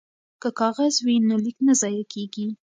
[0.41, 2.47] که کاغذ وي نو لیک نه ضایع کیږي.